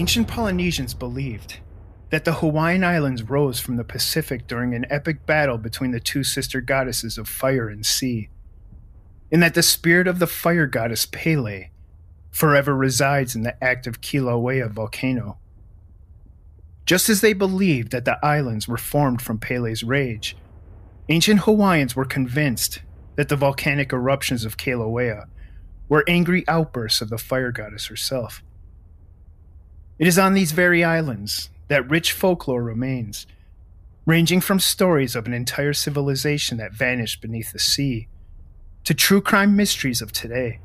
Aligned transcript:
Ancient 0.00 0.28
Polynesians 0.28 0.94
believed 0.94 1.58
that 2.08 2.24
the 2.24 2.32
Hawaiian 2.32 2.82
Islands 2.82 3.22
rose 3.22 3.60
from 3.60 3.76
the 3.76 3.84
Pacific 3.84 4.46
during 4.46 4.72
an 4.74 4.86
epic 4.88 5.26
battle 5.26 5.58
between 5.58 5.90
the 5.90 6.00
two 6.00 6.24
sister 6.24 6.62
goddesses 6.62 7.18
of 7.18 7.28
fire 7.28 7.68
and 7.68 7.84
sea, 7.84 8.30
and 9.30 9.42
that 9.42 9.52
the 9.52 9.62
spirit 9.62 10.08
of 10.08 10.18
the 10.18 10.26
fire 10.26 10.66
goddess 10.66 11.04
Pele 11.04 11.68
forever 12.30 12.74
resides 12.74 13.36
in 13.36 13.42
the 13.42 13.62
active 13.62 14.00
Kilauea 14.00 14.70
volcano. 14.70 15.36
Just 16.86 17.10
as 17.10 17.20
they 17.20 17.34
believed 17.34 17.92
that 17.92 18.06
the 18.06 18.18
islands 18.24 18.66
were 18.66 18.78
formed 18.78 19.20
from 19.20 19.36
Pele's 19.36 19.82
rage, 19.82 20.34
ancient 21.10 21.40
Hawaiians 21.40 21.94
were 21.94 22.06
convinced 22.06 22.80
that 23.16 23.28
the 23.28 23.36
volcanic 23.36 23.92
eruptions 23.92 24.46
of 24.46 24.56
Kilauea 24.56 25.26
were 25.90 26.04
angry 26.08 26.42
outbursts 26.48 27.02
of 27.02 27.10
the 27.10 27.18
fire 27.18 27.52
goddess 27.52 27.88
herself. 27.88 28.42
It 30.00 30.06
is 30.06 30.18
on 30.18 30.32
these 30.32 30.52
very 30.52 30.82
islands 30.82 31.50
that 31.68 31.90
rich 31.90 32.12
folklore 32.12 32.62
remains, 32.62 33.26
ranging 34.06 34.40
from 34.40 34.58
stories 34.58 35.14
of 35.14 35.26
an 35.26 35.34
entire 35.34 35.74
civilization 35.74 36.56
that 36.56 36.72
vanished 36.72 37.20
beneath 37.20 37.52
the 37.52 37.58
sea 37.58 38.08
to 38.84 38.94
true 38.94 39.20
crime 39.20 39.54
mysteries 39.54 40.00
of 40.00 40.10
today, 40.10 40.58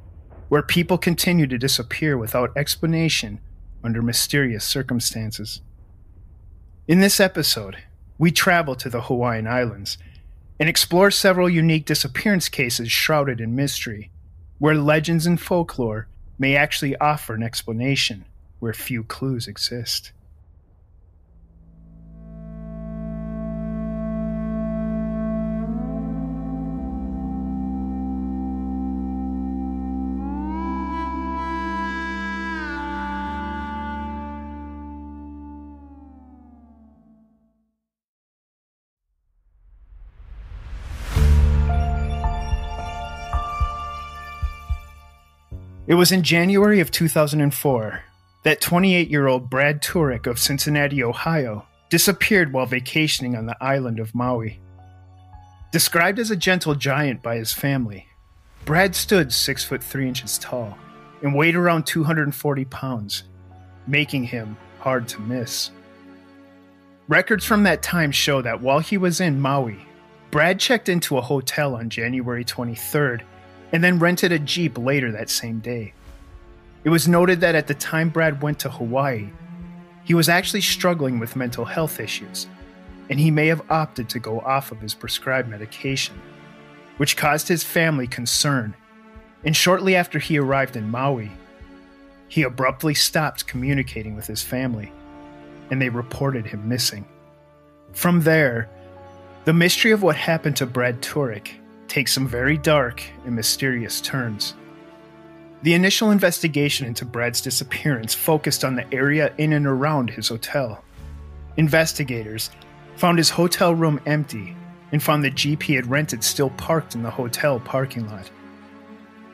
where 0.48 0.62
people 0.62 0.98
continue 0.98 1.48
to 1.48 1.58
disappear 1.58 2.18
without 2.18 2.56
explanation 2.56 3.42
under 3.84 4.02
mysterious 4.02 4.64
circumstances. 4.64 5.60
In 6.88 7.02
this 7.02 7.20
episode, 7.20 7.80
we 8.18 8.32
travel 8.32 8.74
to 8.78 8.90
the 8.90 9.02
Hawaiian 9.02 9.48
Islands 9.48 9.98
and 10.62 10.70
explore 10.70 11.12
several 11.12 11.50
unique 11.50 11.84
disappearance 11.84 12.48
cases 12.48 12.90
shrouded 12.90 13.42
in 13.42 13.54
mystery, 13.54 14.12
where 14.60 14.76
legends 14.76 15.28
and 15.28 15.42
folklore 15.42 16.08
may 16.40 16.56
actually 16.56 16.96
offer 17.00 17.34
an 17.34 17.44
explanation 17.44 18.24
where 18.66 18.74
few 18.74 19.04
clues 19.04 19.48
exist. 19.48 20.12
It 45.86 45.94
was 45.94 46.12
in 46.12 46.24
January 46.24 46.80
of 46.80 46.90
2004 46.90 48.02
that 48.46 48.62
28 48.62 49.10
year 49.10 49.28
old 49.28 49.50
Brad 49.50 49.82
Turek 49.82 50.28
of 50.28 50.38
Cincinnati, 50.38 51.04
Ohio, 51.04 51.66
disappeared 51.90 52.54
while 52.54 52.68
vacationing 52.68 53.36
on 53.36 53.48
the 53.48 53.58
island 53.60 54.00
of 54.00 54.14
Maui. 54.14 54.62
Described 55.72 56.20
as 56.20 56.30
a 56.30 56.36
gentle 56.36 56.76
giant 56.76 57.24
by 57.24 57.38
his 57.38 57.52
family, 57.52 58.08
Brad 58.64 58.96
stood 58.96 59.34
6 59.34 59.64
foot 59.66 59.84
3 59.84 60.08
inches 60.08 60.38
tall 60.38 60.78
and 61.24 61.34
weighed 61.34 61.56
around 61.56 61.88
240 61.88 62.66
pounds, 62.66 63.24
making 63.88 64.26
him 64.26 64.56
hard 64.80 65.08
to 65.08 65.22
miss. 65.22 65.72
Records 67.08 67.46
from 67.46 67.64
that 67.64 67.82
time 67.82 68.12
show 68.12 68.44
that 68.44 68.62
while 68.62 68.80
he 68.80 68.98
was 68.98 69.22
in 69.22 69.42
Maui, 69.42 69.80
Brad 70.30 70.60
checked 70.60 70.88
into 70.88 71.18
a 71.18 71.22
hotel 71.22 71.76
on 71.76 71.90
January 71.90 72.46
23rd 72.46 73.24
and 73.72 73.84
then 73.84 73.98
rented 73.98 74.32
a 74.32 74.38
Jeep 74.38 74.78
later 74.78 75.12
that 75.12 75.32
same 75.32 75.60
day. 75.60 75.94
It 76.86 76.90
was 76.90 77.08
noted 77.08 77.42
that 77.42 77.56
at 77.56 77.66
the 77.66 77.74
time 77.74 78.10
Brad 78.10 78.44
went 78.44 78.60
to 78.60 78.70
Hawaii, 78.70 79.32
he 80.04 80.14
was 80.14 80.30
actually 80.30 80.62
struggling 80.62 81.18
with 81.18 81.36
mental 81.36 81.66
health 81.66 82.00
issues, 82.00 82.46
and 83.10 83.20
he 83.20 83.32
may 83.32 83.48
have 83.48 83.70
opted 83.72 84.08
to 84.10 84.20
go 84.20 84.40
off 84.42 84.72
of 84.72 84.82
his 84.82 84.94
prescribed 84.94 85.50
medication, 85.50 86.22
which 86.98 87.18
caused 87.18 87.48
his 87.48 87.64
family 87.64 88.06
concern. 88.06 88.76
And 89.44 89.56
shortly 89.56 89.96
after 89.96 90.20
he 90.20 90.38
arrived 90.38 90.76
in 90.76 90.92
Maui, 90.92 91.32
he 92.28 92.44
abruptly 92.44 92.94
stopped 92.94 93.48
communicating 93.48 94.16
with 94.16 94.28
his 94.28 94.44
family, 94.44 94.92
and 95.72 95.82
they 95.82 95.90
reported 95.90 96.46
him 96.46 96.70
missing. 96.70 97.08
From 97.94 98.22
there, 98.22 98.70
the 99.46 99.54
mystery 99.54 99.90
of 99.90 100.04
what 100.04 100.16
happened 100.16 100.58
to 100.58 100.68
Brad 100.68 101.02
Turek 101.02 101.50
takes 101.88 102.14
some 102.14 102.28
very 102.28 102.60
dark 102.60 103.04
and 103.26 103.36
mysterious 103.36 104.02
turns. 104.02 104.54
The 105.66 105.74
initial 105.74 106.12
investigation 106.12 106.86
into 106.86 107.06
Brad's 107.06 107.42
disappearance 107.42 108.14
focused 108.14 108.64
on 108.64 108.76
the 108.76 108.86
area 108.94 109.34
in 109.40 109.52
and 109.52 109.66
around 109.66 110.12
his 110.12 110.28
hotel. 110.28 110.84
Investigators 111.58 112.52
found 112.98 113.18
his 113.18 113.32
hotel 113.32 113.74
room 113.74 114.00
empty 114.06 114.56
and 114.92 115.02
found 115.02 115.24
the 115.24 115.32
Jeep 115.32 115.64
he 115.64 115.74
had 115.74 115.90
rented 115.90 116.24
still 116.24 116.52
parked 116.52 116.94
in 116.94 117.02
the 117.02 117.10
hotel 117.10 117.60
parking 117.60 118.08
lot. 118.08 118.30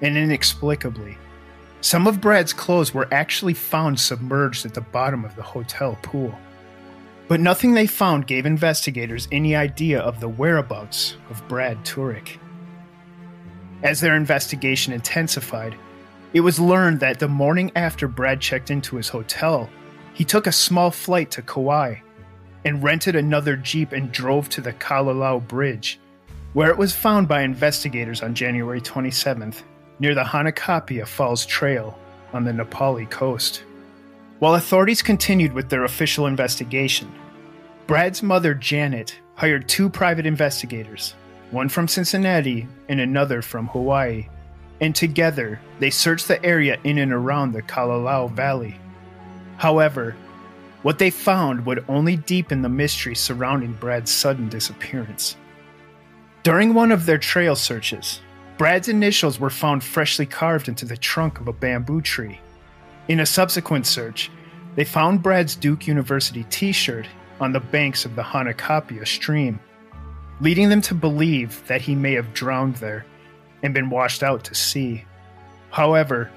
And 0.02 0.16
inexplicably, 0.16 1.18
some 1.82 2.08
of 2.08 2.22
Brad's 2.22 2.54
clothes 2.54 2.94
were 2.94 3.10
actually 3.12 3.54
found 3.54 4.00
submerged 4.00 4.66
at 4.66 4.74
the 4.74 4.80
bottom 4.80 5.26
of 5.26 5.36
the 5.36 5.44
hotel 5.44 6.00
pool. 6.02 6.34
But 7.28 7.42
nothing 7.42 7.74
they 7.74 7.88
found 7.88 8.26
gave 8.26 8.46
investigators 8.46 9.28
any 9.34 9.54
idea 9.54 10.00
of 10.00 10.22
the 10.22 10.30
whereabouts 10.30 11.18
of 11.30 11.46
Brad 11.50 11.84
Turek. 11.84 12.38
As 13.84 14.00
their 14.00 14.16
investigation 14.16 14.94
intensified, 14.94 15.76
it 16.34 16.42
was 16.42 16.60
learned 16.60 17.00
that 17.02 17.20
the 17.20 17.28
morning 17.28 17.72
after 17.76 18.08
Brad 18.08 18.40
checked 18.40 18.72
into 18.72 18.96
his 18.96 19.10
hotel, 19.10 19.70
he 20.14 20.24
took 20.24 20.48
a 20.48 20.52
small 20.52 20.92
flight 20.92 21.32
to 21.32 21.42
Kauai 21.42 21.96
and 22.64 22.84
rented 22.84 23.16
another 23.16 23.56
Jeep 23.56 23.92
and 23.92 24.12
drove 24.12 24.48
to 24.50 24.62
the 24.62 24.74
Kalalau 24.74 25.46
Bridge, 25.46 26.00
where 26.54 26.70
it 26.70 26.78
was 26.78 26.94
found 26.96 27.28
by 27.28 27.42
investigators 27.42 28.22
on 28.22 28.36
January 28.36 28.82
27th 28.82 29.64
near 30.00 30.16
the 30.16 30.24
Hanakapia 30.24 31.08
Falls 31.08 31.46
Trail 31.46 31.98
on 32.34 32.44
the 32.44 32.54
Na 32.54 32.64
Pali 32.64 33.06
coast. 33.08 33.64
While 34.40 34.56
authorities 34.56 35.02
continued 35.02 35.54
with 35.54 35.70
their 35.70 35.84
official 35.84 36.28
investigation, 36.28 37.12
Brad's 37.88 38.24
mother, 38.24 38.54
Janet, 38.54 39.20
hired 39.36 39.68
two 39.68 39.90
private 39.90 40.26
investigators 40.26 41.16
one 41.52 41.68
from 41.68 41.86
Cincinnati 41.86 42.66
and 42.88 43.02
another 43.02 43.42
from 43.42 43.68
Hawaii, 43.68 44.30
and 44.82 44.96
together 44.96 45.60
they 45.80 45.90
searched 45.90 46.28
the 46.28 46.44
area 46.44 46.78
in 46.84 46.98
and 46.98 47.14
around 47.14 47.54
the 47.54 47.62
Kalalau 47.62 48.30
Valley. 48.32 48.76
However, 49.58 50.16
what 50.82 51.00
they 51.00 51.12
found 51.12 51.66
would 51.66 51.86
only 51.88 52.18
deepen 52.18 52.62
the 52.62 52.70
mystery 52.70 53.16
surrounding 53.16 53.74
Brad's 53.74 54.12
sudden 54.12 54.50
disappearance. 54.50 55.38
During 56.44 56.74
one 56.74 56.92
of 56.92 57.06
their 57.06 57.20
trail 57.20 57.56
searches, 57.56 58.20
Brad's 58.58 58.90
initials 58.90 59.40
were 59.40 59.52
found 59.52 59.84
freshly 59.84 60.26
carved 60.26 60.68
into 60.68 60.86
the 60.86 60.98
trunk 60.98 61.40
of 61.40 61.48
a 61.48 61.54
bamboo 61.54 62.02
tree. 62.02 62.40
In 63.08 63.20
a 63.20 63.26
subsequent 63.26 63.86
search, 63.86 64.32
they 64.76 64.84
found 64.84 65.22
Brad's 65.22 65.56
Duke 65.56 65.88
University 65.88 66.44
t 66.50 66.72
shirt 66.72 67.08
on 67.40 67.52
the 67.52 67.60
banks 67.60 68.06
of 68.06 68.16
the 68.16 68.24
Hanakapia 68.24 69.08
stream 69.08 69.60
leading 70.42 70.70
them 70.70 70.82
to 70.82 70.96
believe 70.96 71.66
that 71.68 71.82
he 71.82 71.96
may 71.96 72.14
have 72.14 72.34
drowned 72.34 72.76
there 72.78 73.06
and 73.64 73.74
been 73.74 73.90
washed 73.90 74.24
out 74.24 74.44
to 74.46 74.56
sea. 74.56 75.06
However, 75.70 76.32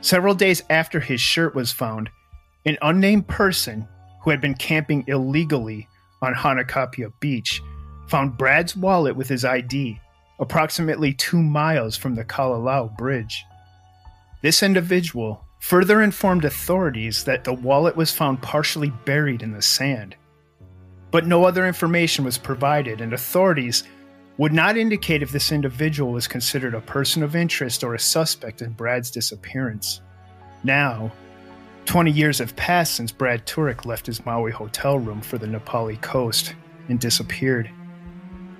several 0.00 0.34
days 0.34 0.62
after 0.70 1.00
his 1.00 1.20
shirt 1.20 1.54
was 1.54 1.72
found, 1.72 2.10
an 2.66 2.76
unnamed 2.82 3.28
person 3.28 3.88
who 4.22 4.30
had 4.30 4.40
been 4.40 4.54
camping 4.54 5.04
illegally 5.06 5.88
on 6.22 6.34
Hanakapia 6.34 7.12
Beach 7.20 7.62
found 8.08 8.36
Brad's 8.36 8.76
wallet 8.76 9.16
with 9.16 9.28
his 9.28 9.44
ID 9.44 10.00
approximately 10.40 11.12
two 11.12 11.42
miles 11.42 11.96
from 11.96 12.14
the 12.14 12.24
Kalalau 12.24 12.96
Bridge. 12.96 13.44
This 14.42 14.62
individual 14.62 15.44
further 15.60 16.02
informed 16.02 16.44
authorities 16.44 17.24
that 17.24 17.42
the 17.44 17.52
wallet 17.52 17.96
was 17.96 18.12
found 18.12 18.40
partially 18.40 18.90
buried 19.04 19.42
in 19.42 19.52
the 19.52 19.62
sand 19.62 20.14
but 21.10 21.26
no 21.26 21.44
other 21.44 21.66
information 21.66 22.24
was 22.24 22.38
provided, 22.38 23.00
and 23.00 23.12
authorities 23.12 23.84
would 24.38 24.52
not 24.52 24.76
indicate 24.76 25.22
if 25.22 25.32
this 25.32 25.52
individual 25.52 26.12
was 26.12 26.28
considered 26.28 26.74
a 26.74 26.80
person 26.80 27.22
of 27.22 27.36
interest 27.36 27.82
or 27.82 27.94
a 27.94 27.98
suspect 27.98 28.62
in 28.62 28.70
Brad's 28.70 29.10
disappearance. 29.10 30.00
Now, 30.62 31.12
20 31.86 32.12
years 32.12 32.38
have 32.38 32.54
passed 32.54 32.94
since 32.94 33.10
Brad 33.10 33.46
Turek 33.46 33.84
left 33.84 34.06
his 34.06 34.24
Maui 34.24 34.52
hotel 34.52 34.98
room 34.98 35.20
for 35.20 35.38
the 35.38 35.46
Na 35.46 35.58
Pali 35.58 35.96
coast 35.96 36.54
and 36.88 37.00
disappeared. 37.00 37.68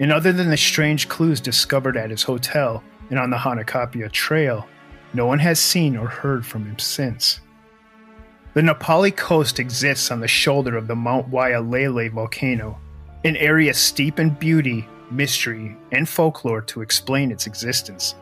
And 0.01 0.13
other 0.13 0.33
than 0.33 0.51
the 0.51 0.57
strange 0.57 1.09
clues 1.09 1.41
discovered 1.41 1.97
at 1.97 2.11
his 2.11 2.23
hotel 2.23 2.83
and 3.11 3.19
on 3.19 3.31
the 3.31 3.37
Hanakapia 3.37 4.11
Trail, 4.11 4.67
no 5.15 5.27
one 5.27 5.39
has 5.39 5.61
seen 5.61 5.97
or 5.97 6.09
heard 6.09 6.45
from 6.45 6.65
him 6.65 6.79
since. 6.79 7.41
The 8.55 8.63
Na 8.63 8.75
Pali 8.75 9.13
coast 9.13 9.61
exists 9.61 10.11
on 10.11 10.21
the 10.21 10.29
shoulder 10.29 10.77
of 10.77 10.89
the 10.89 10.97
Mount 10.97 11.31
Waialeale 11.31 12.11
volcano, 12.11 12.81
an 13.25 13.37
area 13.37 13.75
steep 13.75 14.19
in 14.19 14.31
beauty, 14.31 14.89
mystery, 15.11 15.77
and 15.93 16.09
folklore 16.09 16.63
to 16.63 16.83
explain 16.83 17.31
its 17.31 17.47
existence. 17.47 18.15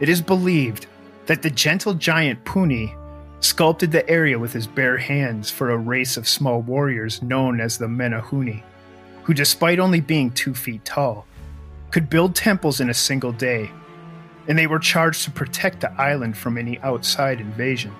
It 0.00 0.08
is 0.08 0.20
believed 0.20 0.86
that 1.26 1.42
the 1.42 1.50
gentle 1.50 1.94
giant 1.94 2.44
Puni 2.44 2.94
sculpted 3.40 3.92
the 3.92 4.08
area 4.08 4.38
with 4.38 4.52
his 4.52 4.66
bare 4.66 4.96
hands 4.96 5.50
for 5.50 5.70
a 5.70 5.76
race 5.76 6.16
of 6.16 6.28
small 6.28 6.62
warriors 6.62 7.22
known 7.22 7.60
as 7.60 7.78
the 7.78 7.86
Menehune, 7.86 8.62
who, 9.22 9.34
despite 9.34 9.78
only 9.78 10.00
being 10.00 10.30
two 10.30 10.54
feet 10.54 10.84
tall, 10.84 11.26
could 11.90 12.10
build 12.10 12.34
temples 12.34 12.80
in 12.80 12.90
a 12.90 12.94
single 12.94 13.32
day, 13.32 13.70
and 14.48 14.58
they 14.58 14.66
were 14.66 14.78
charged 14.78 15.24
to 15.24 15.30
protect 15.30 15.80
the 15.80 15.92
island 16.00 16.36
from 16.36 16.58
any 16.58 16.78
outside 16.80 17.40
invasion. 17.40 17.92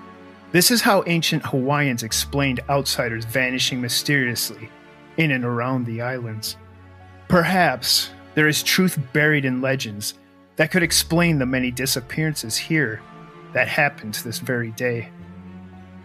This 0.51 0.71
is 0.71 0.81
how 0.81 1.03
ancient 1.07 1.45
Hawaiians 1.45 2.03
explained 2.03 2.61
outsiders 2.69 3.25
vanishing 3.25 3.81
mysteriously 3.81 4.69
in 5.17 5.31
and 5.31 5.45
around 5.45 5.85
the 5.85 6.01
islands. 6.01 6.57
Perhaps 7.27 8.11
there 8.35 8.47
is 8.47 8.61
truth 8.61 8.99
buried 9.13 9.45
in 9.45 9.61
legends 9.61 10.13
that 10.57 10.71
could 10.71 10.83
explain 10.83 11.39
the 11.39 11.45
many 11.45 11.71
disappearances 11.71 12.55
here 12.55 13.01
that 13.53 13.67
happened 13.67 14.13
this 14.15 14.39
very 14.39 14.71
day. 14.71 15.09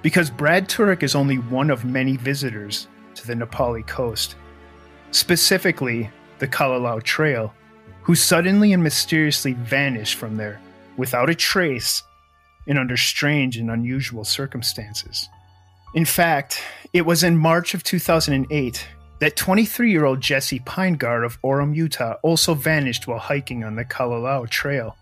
Because 0.03 0.31
Brad 0.31 0.69
Turek 0.69 1.03
is 1.03 1.15
only 1.15 1.37
one 1.37 1.71
of 1.71 1.85
many 1.85 2.17
visitors 2.17 2.89
to 3.17 3.27
the 3.27 3.35
Na 3.35 3.47
Pali 3.47 3.83
coast, 3.83 4.37
specifically 5.11 6.09
the 6.39 6.49
Kalalau 6.49 7.03
Trail, 7.03 7.53
who 8.03 8.15
suddenly 8.15 8.73
and 8.73 8.83
mysteriously 8.83 9.53
vanished 9.53 10.15
from 10.15 10.37
there 10.37 10.61
without 10.97 11.29
a 11.29 11.35
trace 11.35 12.03
and 12.67 12.79
under 12.79 12.97
strange 12.97 13.57
and 13.57 13.71
unusual 13.71 14.25
circumstances. 14.25 15.29
In 15.95 16.05
fact, 16.05 16.63
it 16.93 17.03
was 17.03 17.25
in 17.25 17.37
March 17.37 17.75
of 17.75 17.83
2008 17.83 18.87
that 19.21 19.37
23 19.37 19.91
year 19.91 20.05
old 20.05 20.21
Jesse 20.21 20.61
Pinegar 20.61 21.25
of 21.25 21.41
Orem, 21.43 21.77
Utah, 21.77 22.17
also 22.23 22.55
vanished 22.55 23.07
while 23.07 23.19
hiking 23.19 23.63
on 23.63 23.77
the 23.77 23.85
Kalalau 23.85 24.49
Trail. 24.49 24.97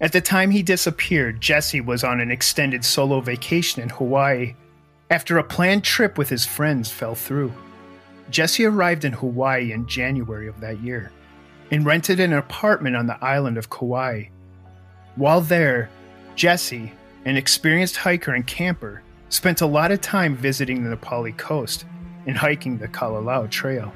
At 0.00 0.12
the 0.12 0.20
time 0.20 0.50
he 0.50 0.62
disappeared, 0.62 1.40
Jesse 1.40 1.80
was 1.80 2.02
on 2.02 2.20
an 2.20 2.30
extended 2.30 2.84
solo 2.84 3.20
vacation 3.20 3.82
in 3.82 3.90
Hawaii 3.90 4.54
after 5.10 5.38
a 5.38 5.44
planned 5.44 5.84
trip 5.84 6.18
with 6.18 6.28
his 6.28 6.44
friends 6.44 6.90
fell 6.90 7.14
through. 7.14 7.52
Jesse 8.30 8.64
arrived 8.64 9.04
in 9.04 9.12
Hawaii 9.12 9.72
in 9.72 9.86
January 9.86 10.48
of 10.48 10.60
that 10.60 10.80
year 10.80 11.12
and 11.70 11.86
rented 11.86 12.20
an 12.20 12.32
apartment 12.32 12.96
on 12.96 13.06
the 13.06 13.22
island 13.22 13.58
of 13.58 13.70
Kauai. 13.70 14.24
While 15.16 15.42
there, 15.42 15.90
Jesse, 16.34 16.92
an 17.26 17.36
experienced 17.36 17.96
hiker 17.96 18.32
and 18.32 18.46
camper, 18.46 19.02
spent 19.28 19.60
a 19.60 19.66
lot 19.66 19.92
of 19.92 20.00
time 20.00 20.36
visiting 20.36 20.82
the 20.82 20.90
Na 20.90 20.96
Pali 20.96 21.32
coast 21.32 21.84
and 22.26 22.36
hiking 22.36 22.78
the 22.78 22.88
Kalalau 22.88 23.50
Trail. 23.50 23.92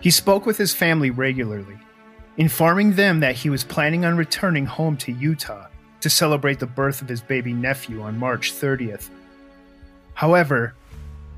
He 0.00 0.10
spoke 0.10 0.46
with 0.46 0.58
his 0.58 0.74
family 0.74 1.10
regularly, 1.10 1.78
informing 2.36 2.94
them 2.94 3.20
that 3.20 3.36
he 3.36 3.50
was 3.50 3.64
planning 3.64 4.04
on 4.04 4.16
returning 4.16 4.66
home 4.66 4.96
to 4.98 5.12
Utah 5.12 5.66
to 6.00 6.10
celebrate 6.10 6.58
the 6.58 6.66
birth 6.66 7.00
of 7.00 7.08
his 7.08 7.20
baby 7.20 7.52
nephew 7.52 8.02
on 8.02 8.18
March 8.18 8.52
30th. 8.52 9.08
However, 10.14 10.74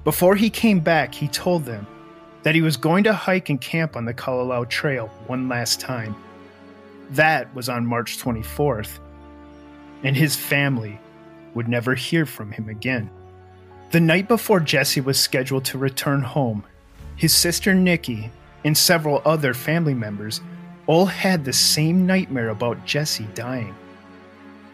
before 0.05 0.37
he 0.37 0.51
came 0.51 0.81
back, 0.81 1.15
he 1.15 1.29
told 1.29 1.65
them 1.65 1.87
that 2.43 2.55
he 2.55 2.63
was 2.63 2.77
going 2.77 3.05
to 3.05 3.13
hike 3.13 3.49
and 3.49 3.61
camp 3.61 3.97
on 3.97 4.05
the 4.05 4.15
Kalalau 4.15 4.69
Trail 4.69 5.09
one 5.27 5.49
last 5.49 5.81
time. 5.81 6.15
That 7.11 7.55
was 7.55 7.69
on 7.69 7.87
March 7.87 8.19
24th, 8.19 8.99
and 10.03 10.17
his 10.17 10.37
family 10.37 10.99
would 11.55 11.69
never 11.69 11.95
hear 11.95 12.27
from 12.27 12.53
him 12.53 12.69
again. 12.69 13.11
The 13.95 14.01
night 14.01 14.27
before 14.27 14.59
Jesse 14.59 15.01
was 15.01 15.21
scheduled 15.21 15.65
to 15.67 15.79
return 15.79 16.21
home, 16.21 16.65
his 17.15 17.33
sister 17.33 17.73
Nikki 17.73 18.29
and 18.65 18.77
several 18.77 19.23
other 19.25 19.55
family 19.55 19.95
members 19.95 20.41
all 20.89 21.07
had 21.07 21.45
the 21.45 21.53
same 21.53 22.05
nightmare 22.05 22.49
about 22.49 22.85
Jesse 22.85 23.29
dying. 23.37 23.73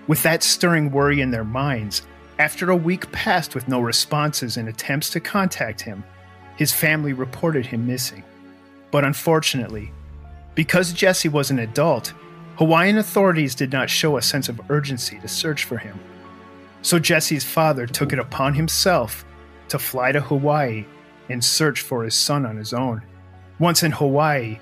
With 0.07 0.23
that 0.23 0.43
stirring 0.43 0.91
worry 0.91 1.21
in 1.21 1.31
their 1.31 1.45
minds, 1.45 2.01
after 2.39 2.71
a 2.71 2.77
week 2.77 3.13
passed 3.13 3.55
with 3.55 3.69
no 3.69 3.83
responses 3.83 4.57
and 4.57 4.71
attempts 4.71 5.11
to 5.11 5.21
contact 5.21 5.83
him, 5.83 6.03
his 6.57 6.73
family 6.73 7.13
reported 7.13 7.67
him 7.67 7.87
missing. 7.87 8.25
But 8.91 9.05
unfortunately, 9.05 9.93
because 10.55 10.95
Jesse 10.95 11.29
was 11.29 11.51
an 11.51 11.59
adult, 11.59 12.15
Hawaiian 12.57 12.97
authorities 12.97 13.55
did 13.55 13.71
not 13.71 13.91
show 13.91 14.17
a 14.17 14.23
sense 14.23 14.49
of 14.49 14.63
urgency 14.71 15.19
to 15.19 15.29
search 15.29 15.65
for 15.65 15.77
him. 15.77 16.01
So 16.83 16.99
Jesse's 16.99 17.45
father 17.45 17.87
took 17.87 18.13
it 18.13 18.19
upon 18.19 18.55
himself 18.55 19.25
to 19.69 19.79
fly 19.79 20.13
to 20.13 20.21
Hawaii 20.21 20.85
and 21.29 21.45
search 21.45 21.83
for 21.83 22.05
his 22.05 22.15
son 22.15 22.45
on 22.47 22.57
his 22.57 22.73
own. 22.73 23.03
Once 23.59 23.83
in 23.83 23.93
Hawaii, 23.93 24.59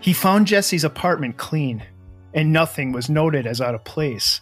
he 0.00 0.12
found 0.12 0.46
Jesse's 0.46 0.84
apartment 0.84 1.36
clean, 1.36 1.84
and 2.32 2.52
nothing 2.52 2.92
was 2.92 3.10
noted 3.10 3.46
as 3.46 3.60
out 3.60 3.74
of 3.74 3.84
place. 3.84 4.40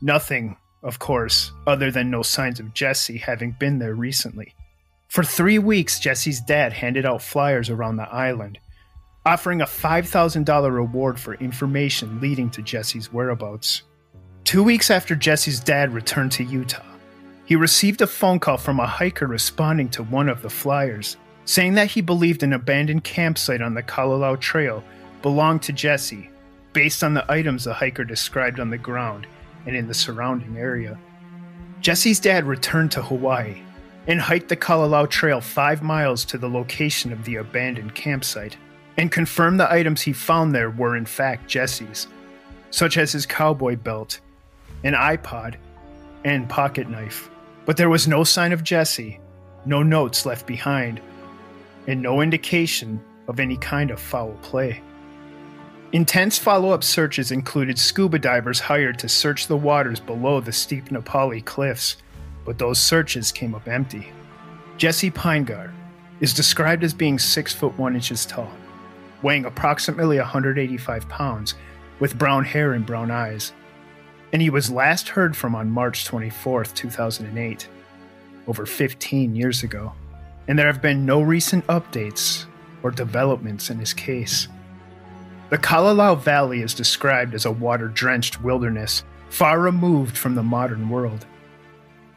Nothing, 0.00 0.56
of 0.82 0.98
course, 0.98 1.52
other 1.66 1.90
than 1.90 2.10
no 2.10 2.22
signs 2.22 2.60
of 2.60 2.74
Jesse 2.74 3.18
having 3.18 3.56
been 3.58 3.78
there 3.78 3.94
recently. 3.94 4.54
For 5.08 5.22
three 5.22 5.58
weeks, 5.58 6.00
Jesse's 6.00 6.40
dad 6.40 6.72
handed 6.72 7.06
out 7.06 7.22
flyers 7.22 7.70
around 7.70 7.96
the 7.96 8.08
island, 8.08 8.58
offering 9.24 9.60
a 9.60 9.66
$5,000 9.66 10.72
reward 10.72 11.18
for 11.18 11.34
information 11.34 12.20
leading 12.20 12.50
to 12.50 12.62
Jesse's 12.62 13.12
whereabouts. 13.12 13.82
Two 14.46 14.62
weeks 14.62 14.92
after 14.92 15.16
Jesse's 15.16 15.58
dad 15.58 15.92
returned 15.92 16.30
to 16.32 16.44
Utah, 16.44 16.80
he 17.46 17.56
received 17.56 18.00
a 18.00 18.06
phone 18.06 18.38
call 18.38 18.56
from 18.56 18.78
a 18.78 18.86
hiker 18.86 19.26
responding 19.26 19.88
to 19.88 20.04
one 20.04 20.28
of 20.28 20.40
the 20.40 20.48
flyers, 20.48 21.16
saying 21.46 21.74
that 21.74 21.90
he 21.90 22.00
believed 22.00 22.44
an 22.44 22.52
abandoned 22.52 23.02
campsite 23.02 23.60
on 23.60 23.74
the 23.74 23.82
Kalalau 23.82 24.38
Trail 24.38 24.84
belonged 25.20 25.62
to 25.62 25.72
Jesse, 25.72 26.30
based 26.72 27.02
on 27.02 27.12
the 27.12 27.28
items 27.28 27.64
the 27.64 27.74
hiker 27.74 28.04
described 28.04 28.60
on 28.60 28.70
the 28.70 28.78
ground 28.78 29.26
and 29.66 29.74
in 29.74 29.88
the 29.88 29.94
surrounding 29.94 30.56
area. 30.56 30.96
Jesse's 31.80 32.20
dad 32.20 32.44
returned 32.44 32.92
to 32.92 33.02
Hawaii 33.02 33.60
and 34.06 34.20
hiked 34.20 34.48
the 34.48 34.56
Kalalau 34.56 35.10
Trail 35.10 35.40
five 35.40 35.82
miles 35.82 36.24
to 36.26 36.38
the 36.38 36.48
location 36.48 37.12
of 37.12 37.24
the 37.24 37.34
abandoned 37.34 37.96
campsite 37.96 38.56
and 38.96 39.10
confirmed 39.10 39.58
the 39.58 39.72
items 39.72 40.02
he 40.02 40.12
found 40.12 40.54
there 40.54 40.70
were 40.70 40.96
in 40.96 41.04
fact 41.04 41.48
Jesse's, 41.48 42.06
such 42.70 42.96
as 42.96 43.10
his 43.10 43.26
cowboy 43.26 43.74
belt 43.74 44.20
an 44.86 44.94
iPod, 44.94 45.56
and 46.24 46.48
pocket 46.48 46.88
knife. 46.88 47.28
But 47.64 47.76
there 47.76 47.90
was 47.90 48.06
no 48.06 48.22
sign 48.22 48.52
of 48.52 48.62
Jesse, 48.62 49.18
no 49.64 49.82
notes 49.82 50.24
left 50.24 50.46
behind, 50.46 51.00
and 51.88 52.00
no 52.00 52.20
indication 52.20 53.02
of 53.26 53.40
any 53.40 53.56
kind 53.56 53.90
of 53.90 54.00
foul 54.00 54.38
play. 54.42 54.80
Intense 55.92 56.38
follow 56.38 56.70
up 56.70 56.84
searches 56.84 57.32
included 57.32 57.78
scuba 57.78 58.18
divers 58.20 58.60
hired 58.60 58.96
to 59.00 59.08
search 59.08 59.48
the 59.48 59.56
waters 59.56 59.98
below 59.98 60.40
the 60.40 60.52
steep 60.52 60.92
Na 60.92 61.00
Pali 61.00 61.40
cliffs, 61.40 61.96
but 62.44 62.58
those 62.58 62.78
searches 62.78 63.32
came 63.32 63.56
up 63.56 63.66
empty. 63.66 64.12
Jesse 64.76 65.10
Pinegar 65.10 65.72
is 66.20 66.32
described 66.32 66.84
as 66.84 66.94
being 66.94 67.18
6 67.18 67.52
foot 67.54 67.76
1 67.76 67.94
inches 67.96 68.24
tall, 68.24 68.52
weighing 69.22 69.46
approximately 69.46 70.18
185 70.18 71.08
pounds, 71.08 71.54
with 71.98 72.18
brown 72.18 72.44
hair 72.44 72.74
and 72.74 72.86
brown 72.86 73.10
eyes 73.10 73.52
and 74.32 74.42
he 74.42 74.50
was 74.50 74.70
last 74.70 75.08
heard 75.08 75.36
from 75.36 75.54
on 75.54 75.70
March 75.70 76.04
24, 76.04 76.64
2008, 76.64 77.68
over 78.46 78.66
15 78.66 79.34
years 79.36 79.62
ago. 79.62 79.92
And 80.48 80.58
there 80.58 80.66
have 80.66 80.82
been 80.82 81.06
no 81.06 81.22
recent 81.22 81.66
updates 81.66 82.46
or 82.82 82.90
developments 82.90 83.70
in 83.70 83.78
his 83.78 83.92
case. 83.92 84.48
The 85.50 85.58
Kalalau 85.58 86.18
Valley 86.18 86.62
is 86.62 86.74
described 86.74 87.34
as 87.34 87.44
a 87.44 87.52
water 87.52 87.88
drenched 87.88 88.42
wilderness 88.42 89.04
far 89.28 89.60
removed 89.60 90.16
from 90.16 90.34
the 90.34 90.42
modern 90.42 90.88
world. 90.88 91.26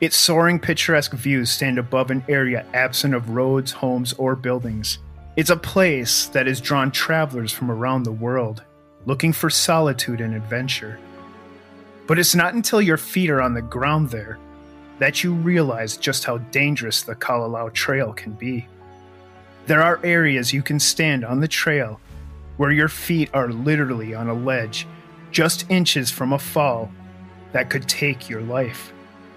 Its 0.02 0.16
soaring, 0.16 0.60
picturesque 0.60 1.14
views 1.14 1.52
stand 1.52 1.78
above 1.78 2.12
an 2.12 2.24
area 2.30 2.66
absent 2.74 3.14
of 3.14 3.32
roads, 3.32 3.72
homes, 3.72 4.14
or 4.14 4.36
buildings. 4.36 5.00
It's 5.36 5.50
a 5.50 5.58
place 5.58 6.28
that 6.28 6.48
has 6.48 6.62
drawn 6.62 6.92
travelers 6.92 7.52
from 7.52 7.70
around 7.72 8.04
the 8.04 8.12
world 8.12 8.64
looking 9.06 9.34
for 9.34 9.50
solitude 9.50 10.22
and 10.22 10.36
adventure. 10.36 11.00
But 12.10 12.18
it's 12.18 12.34
not 12.34 12.56
until 12.56 12.82
your 12.82 12.98
feet 12.98 13.30
are 13.30 13.40
on 13.40 13.54
the 13.54 13.62
ground 13.62 14.10
there 14.10 14.40
that 14.98 15.24
you 15.24 15.32
realize 15.32 15.96
just 15.96 16.24
how 16.24 16.40
dangerous 16.40 17.04
the 17.04 17.14
Kalalau 17.14 17.72
Trail 17.72 18.14
can 18.14 18.32
be. 18.32 18.68
There 19.68 19.84
are 19.84 20.04
areas 20.04 20.52
you 20.52 20.64
can 20.64 20.80
stand 20.80 21.24
on 21.24 21.40
the 21.40 21.48
trail 21.48 22.02
where 22.58 22.72
your 22.72 22.88
feet 22.88 23.30
are 23.36 23.50
literally 23.50 24.16
on 24.16 24.28
a 24.28 24.34
ledge, 24.34 24.88
just 25.30 25.70
inches 25.70 26.10
from 26.10 26.34
a 26.34 26.40
fall 26.40 26.92
that 27.52 27.70
could 27.70 27.88
take 27.88 28.28
your 28.28 28.42
life. 28.42 28.92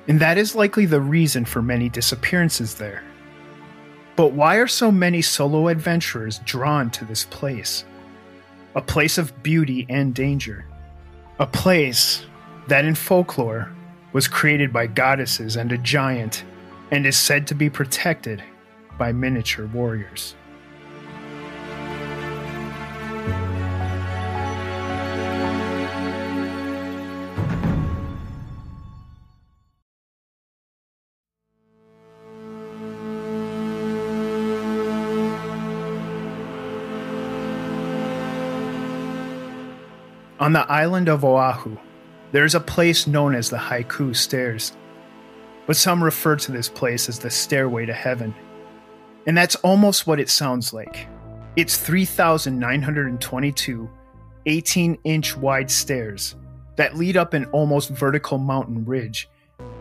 And 0.09 0.19
that 0.21 0.39
is 0.39 0.55
likely 0.55 0.87
the 0.87 1.03
reason 1.03 1.45
for 1.45 1.61
many 1.61 1.91
disappearances 1.91 2.77
there. 2.77 3.05
But 4.17 4.33
why 4.33 4.57
are 4.57 4.67
so 4.67 4.91
many 4.91 5.21
solo 5.21 5.69
adventurers 5.69 6.39
drawn 6.47 6.89
to 6.93 7.05
this 7.05 7.27
place? 7.27 7.85
A 8.75 8.81
place 8.81 9.19
of 9.19 9.43
beauty 9.43 9.85
and 9.91 10.15
danger. 10.15 10.65
A 11.39 11.47
place 11.47 12.25
that 12.69 12.85
in 12.85 12.95
folklore 12.95 13.71
was 14.13 14.29
created 14.29 14.73
by 14.73 14.87
goddesses 14.87 15.57
and 15.57 15.73
a 15.73 15.79
giant 15.79 16.45
and 16.91 17.07
is 17.07 17.17
said 17.17 17.47
to 17.47 17.55
be 17.55 17.71
protected 17.71 18.43
by 18.99 19.13
miniature 19.13 19.67
warriors. 19.67 20.35
On 40.39 40.53
the 40.53 40.71
island 40.71 41.09
of 41.09 41.25
Oahu, 41.25 41.79
there 42.33 42.45
is 42.47 42.55
a 42.55 42.61
place 42.61 43.07
known 43.07 43.35
as 43.35 43.51
the 43.51 43.59
Haiku 43.59 44.17
Stairs, 44.17 44.73
but 45.67 45.77
some 45.77 46.03
refer 46.03 46.35
to 46.37 46.51
this 46.51 46.69
place 46.69 47.09
as 47.09 47.19
the 47.19 47.31
Stairway 47.31 47.87
to 47.87 47.93
Heaven. 47.93 48.35
And 49.27 49.37
that's 49.37 49.55
almost 49.57 50.07
what 50.07 50.19
it 50.19 50.31
sounds 50.31 50.73
like. 50.73 51.07
It's 51.57 51.77
3,922 51.77 53.91
18 54.45 54.99
inch 55.05 55.37
wide 55.37 55.71
stairs 55.71 56.35
that 56.75 56.97
lead 56.97 57.17
up 57.17 57.33
an 57.33 57.45
almost 57.47 57.91
vertical 57.91 58.39
mountain 58.39 58.85
ridge, 58.85 59.29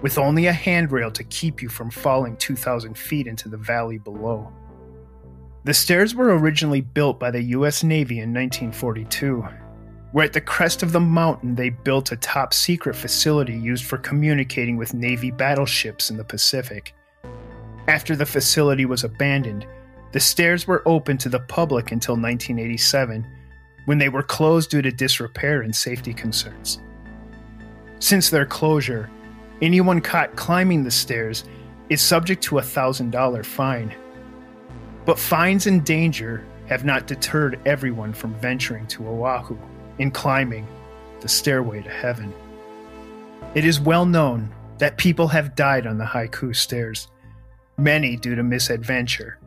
with 0.03 0.19
only 0.19 0.45
a 0.45 0.53
handrail 0.53 1.09
to 1.09 1.23
keep 1.23 1.63
you 1.63 1.69
from 1.69 1.89
falling 1.89 2.37
2,000 2.37 2.95
feet 2.97 3.25
into 3.25 3.49
the 3.49 3.57
valley 3.57 3.97
below. 3.97 4.53
The 5.63 5.73
stairs 5.73 6.13
were 6.13 6.37
originally 6.37 6.81
built 6.81 7.19
by 7.19 7.31
the 7.31 7.41
US 7.41 7.83
Navy 7.83 8.19
in 8.19 8.31
1942 8.33 9.47
where 10.11 10.25
at 10.25 10.33
the 10.33 10.41
crest 10.41 10.83
of 10.83 10.91
the 10.91 10.99
mountain 10.99 11.55
they 11.55 11.69
built 11.69 12.11
a 12.11 12.17
top 12.17 12.53
secret 12.53 12.95
facility 12.95 13.55
used 13.55 13.85
for 13.85 13.97
communicating 13.97 14.77
with 14.77 14.93
Navy 14.93 15.31
battleships 15.31 16.09
in 16.09 16.17
the 16.17 16.23
Pacific. 16.23 16.93
After 17.87 18.15
the 18.15 18.25
facility 18.25 18.85
was 18.85 19.03
abandoned, 19.03 19.65
the 20.11 20.19
stairs 20.19 20.67
were 20.67 20.83
open 20.85 21.17
to 21.19 21.29
the 21.29 21.39
public 21.39 21.91
until 21.91 22.15
1987, 22.15 23.25
when 23.85 23.97
they 23.97 24.09
were 24.09 24.23
closed 24.23 24.69
due 24.69 24.81
to 24.81 24.91
disrepair 24.91 25.61
and 25.61 25.75
safety 25.75 26.13
concerns. 26.13 26.79
Since 27.99 28.29
their 28.29 28.45
closure, 28.45 29.09
anyone 29.61 30.01
caught 30.01 30.35
climbing 30.35 30.83
the 30.83 30.91
stairs 30.91 31.45
is 31.89 32.01
subject 32.01 32.43
to 32.43 32.59
a 32.59 32.61
$1,000 32.61 33.45
fine. 33.45 33.95
But 35.05 35.17
fines 35.17 35.67
and 35.67 35.83
danger 35.85 36.45
have 36.67 36.85
not 36.85 37.07
deterred 37.07 37.59
everyone 37.65 38.13
from 38.13 38.33
venturing 38.35 38.87
to 38.87 39.07
Oahu 39.07 39.57
in 39.99 40.11
climbing 40.11 40.67
the 41.21 41.27
stairway 41.27 41.81
to 41.81 41.89
heaven. 41.89 42.33
It 43.53 43.65
is 43.65 43.79
well 43.79 44.05
known 44.05 44.49
that 44.77 44.97
people 44.97 45.27
have 45.27 45.55
died 45.55 45.85
on 45.85 45.97
the 45.97 46.05
Haiku 46.05 46.55
stairs, 46.55 47.07
many 47.77 48.15
due 48.15 48.35
to 48.35 48.43
misadventure. 48.43 49.39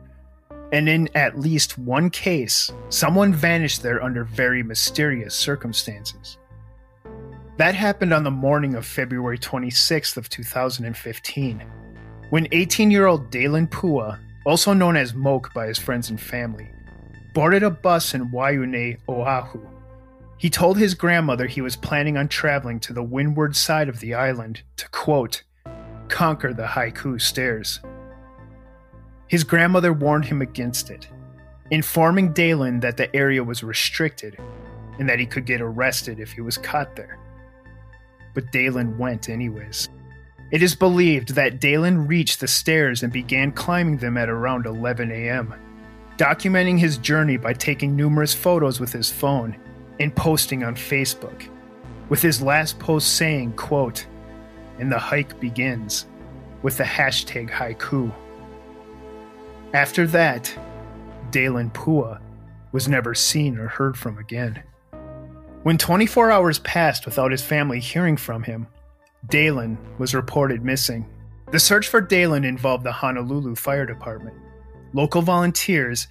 And 0.71 0.87
in 0.89 1.09
at 1.15 1.39
least 1.39 1.77
one 1.77 2.09
case, 2.09 2.71
someone 2.89 3.33
vanished 3.33 3.83
there 3.83 4.03
under 4.03 4.23
very 4.23 4.63
mysterious 4.63 5.35
circumstances. 5.35 6.37
That 7.57 7.75
happened 7.75 8.13
on 8.13 8.23
the 8.23 8.31
morning 8.31 8.75
of 8.75 8.85
February 8.85 9.37
26th 9.37 10.17
of 10.17 10.29
2015, 10.29 11.63
when 12.29 12.47
18-year-old 12.47 13.29
Dalen 13.29 13.67
Pua, 13.67 14.19
also 14.45 14.73
known 14.73 14.97
as 14.97 15.13
Moke 15.13 15.53
by 15.53 15.67
his 15.67 15.79
friends 15.79 16.09
and 16.09 16.19
family, 16.19 16.69
boarded 17.33 17.63
a 17.63 17.69
bus 17.69 18.13
in 18.13 18.29
Waianae, 18.29 18.97
Oahu, 19.07 19.61
he 20.37 20.49
told 20.49 20.77
his 20.77 20.93
grandmother 20.93 21.47
he 21.47 21.61
was 21.61 21.75
planning 21.75 22.17
on 22.17 22.27
traveling 22.27 22.79
to 22.81 22.93
the 22.93 23.03
windward 23.03 23.55
side 23.55 23.87
of 23.87 23.99
the 23.99 24.13
island 24.13 24.61
to, 24.77 24.89
quote, 24.89 25.43
conquer 26.07 26.53
the 26.53 26.65
haiku 26.65 27.19
stairs. 27.19 27.79
His 29.27 29.43
grandmother 29.43 29.93
warned 29.93 30.25
him 30.25 30.41
against 30.41 30.89
it, 30.89 31.07
informing 31.71 32.33
Dalen 32.33 32.81
that 32.81 32.97
the 32.97 33.13
area 33.15 33.43
was 33.43 33.63
restricted 33.63 34.37
and 34.99 35.09
that 35.09 35.19
he 35.19 35.25
could 35.25 35.45
get 35.45 35.61
arrested 35.61 36.19
if 36.19 36.31
he 36.31 36.41
was 36.41 36.57
caught 36.57 36.95
there. 36.95 37.17
But 38.33 38.51
Dalen 38.51 38.97
went 38.97 39.29
anyways. 39.29 39.89
It 40.51 40.61
is 40.61 40.75
believed 40.75 41.29
that 41.35 41.59
Dalen 41.59 42.07
reached 42.07 42.39
the 42.39 42.47
stairs 42.47 43.01
and 43.01 43.11
began 43.11 43.51
climbing 43.51 43.97
them 43.97 44.17
at 44.17 44.29
around 44.29 44.65
11 44.65 45.11
a.m., 45.11 45.53
documenting 46.17 46.77
his 46.77 46.97
journey 46.97 47.37
by 47.37 47.53
taking 47.53 47.95
numerous 47.95 48.33
photos 48.33 48.79
with 48.79 48.91
his 48.91 49.09
phone 49.09 49.57
and 49.99 50.15
posting 50.15 50.63
on 50.63 50.75
Facebook, 50.75 51.47
with 52.09 52.21
his 52.21 52.41
last 52.41 52.79
post 52.79 53.15
saying, 53.15 53.53
quote, 53.53 54.05
and 54.79 54.91
the 54.91 54.99
hike 54.99 55.39
begins, 55.39 56.05
with 56.61 56.77
the 56.77 56.83
hashtag 56.83 57.49
haiku. 57.49 58.13
After 59.73 60.07
that, 60.07 60.57
Dalen 61.31 61.71
Pua 61.71 62.19
was 62.71 62.87
never 62.87 63.13
seen 63.13 63.57
or 63.57 63.67
heard 63.67 63.97
from 63.97 64.17
again. 64.17 64.61
When 65.63 65.77
24 65.77 66.31
hours 66.31 66.59
passed 66.59 67.05
without 67.05 67.31
his 67.31 67.41
family 67.41 67.79
hearing 67.79 68.17
from 68.17 68.43
him, 68.43 68.67
Dalen 69.29 69.77
was 69.97 70.13
reported 70.13 70.63
missing. 70.63 71.05
The 71.51 71.59
search 71.59 71.87
for 71.87 72.01
Dalen 72.01 72.43
involved 72.43 72.83
the 72.83 72.91
Honolulu 72.91 73.55
Fire 73.55 73.85
Department, 73.85 74.35
local 74.93 75.21
volunteers, 75.21 76.07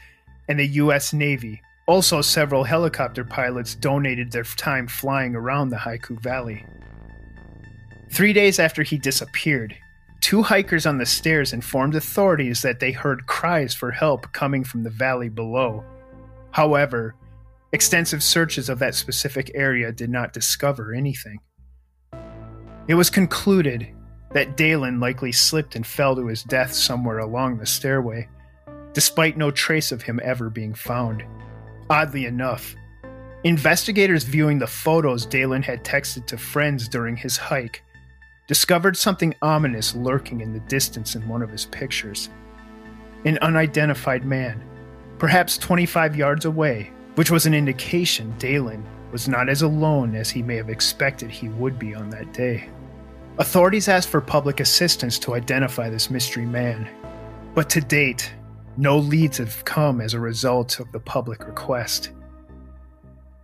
and 0.49 0.59
the 0.59 0.67
U.S. 0.67 1.13
Navy 1.13 1.63
also, 1.87 2.23
several 2.23 2.65
helicopter 2.65 3.25
pilots 3.25 3.75
donated 3.75 4.33
their 4.33 4.45
time 4.45 4.87
flying 4.87 5.35
around 5.35 5.69
the 5.69 5.77
Haiku 5.77 6.21
Valley. 6.21 6.65
Three 8.11 8.33
days 8.33 8.59
after 8.59 8.83
he 8.83 8.97
disappeared, 8.97 9.77
two 10.21 10.43
hikers 10.43 10.87
on 10.87 10.97
the 10.97 11.05
stairs 11.05 11.53
informed 11.53 11.95
authorities 11.95 12.63
that 12.63 12.81
they 12.81 12.93
heard 12.93 13.27
cries 13.27 13.75
for 13.75 13.91
help 13.91 14.33
coming 14.33 14.65
from 14.65 14.83
the 14.83 14.91
valley 14.91 15.29
below. 15.29 15.85
However, 16.53 17.17
extensive 17.73 18.23
searches 18.23 18.71
of 18.71 18.79
that 18.79 18.95
specific 18.95 19.51
area 19.55 19.93
did 19.93 20.09
not 20.09 20.33
discover 20.33 20.95
anything. 20.95 21.39
It 22.89 22.95
was 22.95 23.11
concluded 23.11 23.89
that 24.31 24.57
Dalen 24.57 25.01
likely 25.01 25.33
slipped 25.33 25.77
and 25.77 25.87
fell 25.87 26.17
to 26.17 26.27
his 26.27 26.45
death 26.45 26.73
somewhere 26.73 27.19
along 27.19 27.59
the 27.59 27.67
stairway, 27.67 28.29
despite 28.95 29.37
no 29.37 29.51
trace 29.51 29.93
of 29.93 30.03
him 30.03 30.19
ever 30.23 30.49
being 30.49 30.73
found. 30.73 31.25
Oddly 31.91 32.25
enough, 32.25 32.75
investigators 33.45 34.25
viewing 34.25 34.59
the 34.59 34.67
photos 34.67 35.27
Dalen 35.27 35.63
had 35.63 35.85
texted 35.85 36.27
to 36.27 36.39
friends 36.39 36.89
during 36.89 37.17
his 37.17 37.37
hike 37.37 37.83
discovered 38.47 38.97
something 38.97 39.35
ominous 39.43 39.95
lurking 39.95 40.41
in 40.41 40.53
the 40.53 40.61
distance 40.61 41.15
in 41.15 41.27
one 41.29 41.43
of 41.43 41.51
his 41.51 41.67
pictures. 41.67 42.31
An 43.25 43.39
unidentified 43.39 44.25
man, 44.25 44.63
perhaps 45.19 45.59
25 45.59 46.17
yards 46.17 46.45
away, 46.45 46.91
which 47.15 47.31
was 47.31 47.47
an 47.47 47.55
indication 47.55 48.35
Dalen 48.39 48.85
was 49.13 49.29
not 49.29 49.49
as 49.49 49.63
alone 49.63 50.15
as 50.15 50.31
he 50.31 50.43
may 50.43 50.57
have 50.57 50.69
expected 50.69 51.31
he 51.31 51.49
would 51.51 51.79
be 51.79 51.95
on 51.95 52.11
that 52.11 52.33
day. 52.33 52.69
Authorities 53.39 53.89
asked 53.89 54.09
for 54.09 54.21
public 54.21 54.61
assistance 54.61 55.19
to 55.21 55.35
identify 55.35 55.89
this 55.89 56.11
mystery 56.11 56.47
man, 56.47 56.89
but 57.55 57.71
to 57.71 57.81
date, 57.81 58.33
no 58.77 58.99
leads 58.99 59.39
have 59.39 59.65
come 59.65 60.01
as 60.01 60.15
a 60.15 60.21
result 60.21 60.81
of 60.81 60.91
the 60.93 61.01
public 61.01 61.47
request. 61.47 62.11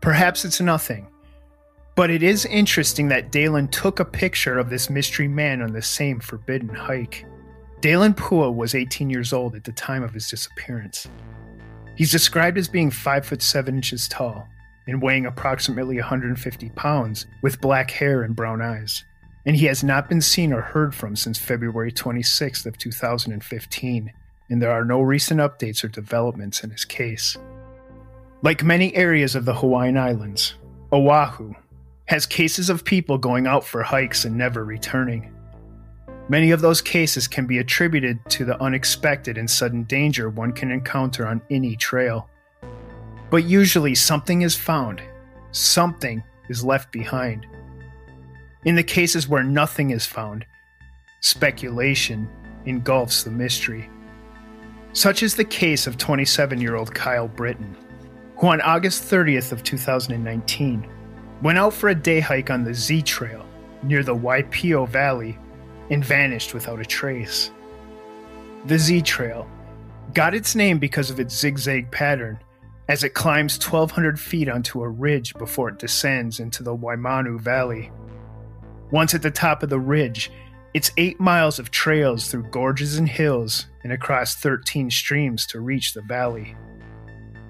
Perhaps 0.00 0.44
it's 0.44 0.60
nothing, 0.60 1.06
but 1.94 2.10
it 2.10 2.22
is 2.22 2.46
interesting 2.46 3.08
that 3.08 3.30
Dalen 3.30 3.68
took 3.68 4.00
a 4.00 4.04
picture 4.04 4.58
of 4.58 4.70
this 4.70 4.88
mystery 4.88 5.28
man 5.28 5.60
on 5.62 5.72
the 5.72 5.82
same 5.82 6.18
forbidden 6.20 6.68
hike. 6.68 7.26
Dalen 7.80 8.14
Pua 8.14 8.54
was 8.54 8.74
18 8.74 9.10
years 9.10 9.32
old 9.32 9.54
at 9.54 9.64
the 9.64 9.72
time 9.72 10.02
of 10.02 10.14
his 10.14 10.28
disappearance. 10.28 11.08
He's 11.96 12.10
described 12.10 12.56
as 12.56 12.68
being 12.68 12.90
5 12.90 13.26
foot 13.26 13.42
7 13.42 13.74
inches 13.74 14.08
tall 14.08 14.48
and 14.86 15.02
weighing 15.02 15.26
approximately 15.26 15.96
150 15.96 16.70
pounds 16.70 17.26
with 17.42 17.60
black 17.60 17.90
hair 17.90 18.22
and 18.22 18.34
brown 18.34 18.62
eyes. 18.62 19.04
And 19.46 19.56
he 19.56 19.66
has 19.66 19.84
not 19.84 20.08
been 20.08 20.20
seen 20.20 20.52
or 20.52 20.60
heard 20.60 20.94
from 20.94 21.16
since 21.16 21.38
February 21.38 21.92
26th 21.92 22.66
of 22.66 22.78
2015 22.78 24.12
and 24.50 24.60
there 24.60 24.72
are 24.72 24.84
no 24.84 25.00
recent 25.00 25.40
updates 25.40 25.82
or 25.82 25.88
developments 25.88 26.62
in 26.62 26.70
his 26.70 26.84
case. 26.84 27.38
Like 28.42 28.64
many 28.64 28.94
areas 28.94 29.34
of 29.34 29.44
the 29.44 29.54
Hawaiian 29.54 29.96
Islands, 29.96 30.54
Oahu 30.92 31.54
has 32.06 32.26
cases 32.26 32.68
of 32.68 32.84
people 32.84 33.16
going 33.16 33.46
out 33.46 33.64
for 33.64 33.82
hikes 33.82 34.24
and 34.24 34.36
never 34.36 34.64
returning. 34.64 35.32
Many 36.28 36.50
of 36.50 36.60
those 36.60 36.82
cases 36.82 37.28
can 37.28 37.46
be 37.46 37.58
attributed 37.58 38.18
to 38.30 38.44
the 38.44 38.60
unexpected 38.62 39.38
and 39.38 39.50
sudden 39.50 39.84
danger 39.84 40.28
one 40.28 40.52
can 40.52 40.70
encounter 40.70 41.26
on 41.26 41.40
any 41.50 41.76
trail. 41.76 42.28
But 43.30 43.44
usually 43.44 43.94
something 43.94 44.42
is 44.42 44.56
found, 44.56 45.02
something 45.52 46.22
is 46.48 46.64
left 46.64 46.90
behind. 46.90 47.46
In 48.64 48.74
the 48.74 48.82
cases 48.82 49.28
where 49.28 49.44
nothing 49.44 49.90
is 49.90 50.06
found, 50.06 50.44
speculation 51.20 52.28
engulfs 52.64 53.22
the 53.22 53.30
mystery. 53.30 53.88
Such 54.92 55.22
is 55.22 55.36
the 55.36 55.44
case 55.44 55.86
of 55.86 55.96
27-year-old 55.96 56.92
Kyle 56.94 57.28
Britton, 57.28 57.76
who 58.38 58.48
on 58.48 58.60
August 58.62 59.04
30th 59.04 59.52
of 59.52 59.62
2019 59.62 60.86
went 61.42 61.58
out 61.58 61.72
for 61.72 61.90
a 61.90 61.94
day 61.94 62.18
hike 62.20 62.50
on 62.50 62.64
the 62.64 62.74
Z 62.74 63.02
Trail 63.02 63.46
near 63.82 64.02
the 64.02 64.14
Waipio 64.14 64.88
Valley 64.88 65.38
and 65.90 66.04
vanished 66.04 66.54
without 66.54 66.80
a 66.80 66.84
trace. 66.84 67.50
The 68.66 68.78
Z 68.78 69.02
Trail 69.02 69.48
got 70.12 70.34
its 70.34 70.54
name 70.56 70.78
because 70.78 71.08
of 71.08 71.20
its 71.20 71.38
zigzag 71.38 71.90
pattern 71.90 72.40
as 72.88 73.04
it 73.04 73.14
climbs 73.14 73.64
1,200 73.64 74.18
feet 74.18 74.48
onto 74.48 74.82
a 74.82 74.88
ridge 74.88 75.34
before 75.34 75.68
it 75.68 75.78
descends 75.78 76.40
into 76.40 76.64
the 76.64 76.76
Waimanu 76.76 77.40
Valley. 77.40 77.92
Once 78.90 79.14
at 79.14 79.22
the 79.22 79.30
top 79.30 79.62
of 79.62 79.70
the 79.70 79.78
ridge, 79.78 80.32
it's 80.72 80.92
eight 80.96 81.18
miles 81.18 81.58
of 81.58 81.70
trails 81.70 82.30
through 82.30 82.44
gorges 82.44 82.96
and 82.96 83.08
hills 83.08 83.66
and 83.82 83.92
across 83.92 84.36
13 84.36 84.90
streams 84.90 85.46
to 85.46 85.60
reach 85.60 85.94
the 85.94 86.02
valley. 86.02 86.54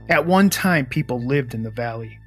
At 0.08 0.26
one 0.26 0.48
time, 0.48 0.86
people 0.86 1.20
lived 1.20 1.54
in 1.54 1.62
the 1.62 1.70
valley, 1.70 2.18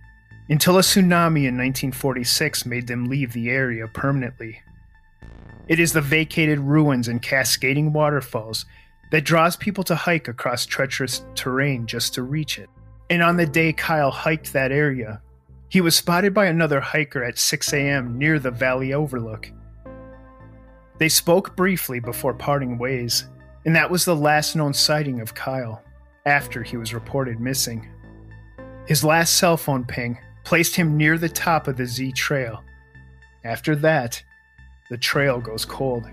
until 0.50 0.78
a 0.78 0.82
tsunami 0.82 1.48
in 1.48 1.58
1946 1.58 2.66
made 2.66 2.88
them 2.88 3.06
leave 3.06 3.34
the 3.34 3.50
area 3.50 3.88
permanently. 3.88 4.62
It 5.68 5.80
is 5.80 5.94
the 5.94 6.02
vacated 6.02 6.60
ruins 6.60 7.08
and 7.08 7.22
cascading 7.22 7.92
waterfalls 7.92 8.66
that 9.12 9.26
draws 9.26 9.56
people 9.56 9.84
to 9.86 9.96
hike 9.96 10.28
across 10.28 10.66
treacherous 10.66 11.24
terrain 11.36 11.88
just 11.88 12.14
to 12.16 12.24
reach 12.24 12.60
it. 12.60 12.70
And 13.10 13.24
on 13.24 13.38
the 13.38 13.46
day 13.46 13.74
Kyle 13.74 14.12
hiked 14.12 14.54
that 14.54 14.72
area, 14.72 15.22
he 15.70 15.82
was 15.82 15.96
spotted 15.96 16.34
by 16.34 16.46
another 16.46 16.80
hiker 16.80 17.24
at 17.24 17.40
6 17.40 17.74
a.m. 17.74 18.18
near 18.18 18.38
the 18.38 18.52
valley 18.52 18.94
overlook. 18.94 19.52
They 21.04 21.10
spoke 21.10 21.58
briefly 21.58 22.00
before 22.00 22.34
parting 22.34 22.78
ways, 22.78 23.26
and 23.66 23.76
that 23.76 23.92
was 23.92 24.06
the 24.06 24.16
last 24.16 24.56
known 24.56 24.74
sighting 24.74 25.20
of 25.20 25.36
Kyle 25.36 25.84
after 26.26 26.64
he 26.64 26.78
was 26.78 26.94
reported 26.94 27.42
missing. 27.42 27.90
His 28.86 29.04
last 29.04 29.36
cell 29.38 29.58
phone 29.58 29.84
ping 29.84 30.18
placed 30.46 30.78
him 30.78 30.96
near 30.96 31.18
the 31.18 31.28
top 31.28 31.68
of 31.68 31.76
the 31.76 31.86
Z 31.86 32.14
Trail. 32.14 32.64
After 33.44 33.76
that, 33.76 34.24
the 34.90 34.96
trail 34.96 35.42
goes 35.42 35.66
cold. 35.66 36.10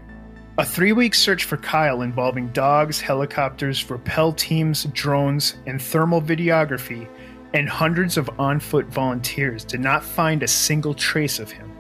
A 0.59 0.65
three 0.65 0.91
week 0.93 1.15
search 1.15 1.45
for 1.45 1.57
Kyle 1.57 2.03
involving 2.03 2.49
dogs, 2.49 3.01
helicopters, 3.01 3.89
rappel 3.89 4.33
teams, 4.33 4.87
drones, 4.87 5.55
and 5.69 5.81
thermal 5.81 6.21
videography, 6.21 7.07
and 7.55 7.69
hundreds 7.69 8.17
of 8.17 8.29
on 8.41 8.59
foot 8.59 8.87
volunteers 8.87 9.63
did 9.63 9.79
not 9.79 10.03
find 10.03 10.43
a 10.43 10.49
single 10.49 10.95
trace 10.95 11.39
of 11.39 11.53
him. 11.53 11.71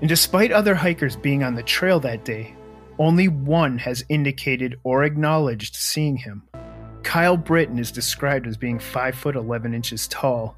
And 0.00 0.08
despite 0.08 0.52
other 0.52 0.74
hikers 0.74 1.16
being 1.16 1.42
on 1.42 1.54
the 1.54 1.62
trail 1.62 2.00
that 2.00 2.24
day, 2.24 2.54
only 2.98 3.28
one 3.28 3.78
has 3.78 4.04
indicated 4.08 4.78
or 4.82 5.04
acknowledged 5.04 5.76
seeing 5.76 6.16
him. 6.16 6.42
Kyle 7.02 7.36
Britton 7.36 7.78
is 7.78 7.92
described 7.92 8.46
as 8.46 8.56
being 8.56 8.78
5 8.78 9.14
foot 9.14 9.36
11 9.36 9.74
inches 9.74 10.08
tall, 10.08 10.56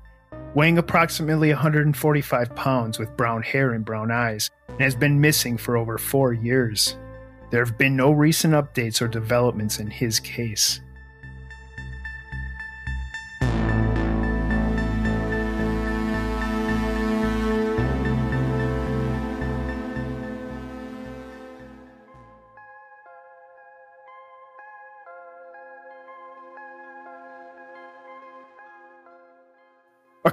weighing 0.54 0.78
approximately 0.78 1.50
145 1.50 2.54
pounds 2.54 2.98
with 2.98 3.16
brown 3.16 3.42
hair 3.42 3.72
and 3.72 3.84
brown 3.84 4.10
eyes, 4.10 4.50
and 4.68 4.80
has 4.80 4.94
been 4.94 5.20
missing 5.20 5.56
for 5.56 5.76
over 5.76 5.98
four 5.98 6.32
years. 6.32 6.96
There 7.50 7.64
have 7.64 7.78
been 7.78 7.96
no 7.96 8.10
recent 8.10 8.54
updates 8.54 9.00
or 9.00 9.08
developments 9.08 9.78
in 9.78 9.90
his 9.90 10.20
case. 10.20 10.80